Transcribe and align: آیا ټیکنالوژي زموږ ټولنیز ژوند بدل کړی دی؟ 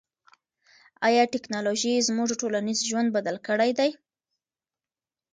آیا 1.07 1.23
ټیکنالوژي 1.33 1.93
زموږ 2.07 2.29
ټولنیز 2.41 2.79
ژوند 2.89 3.07
بدل 3.15 3.35
کړی 3.47 3.71
دی؟ 3.77 3.89